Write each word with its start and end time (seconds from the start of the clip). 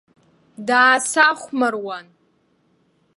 Даасахәмаруан. 0.67 2.05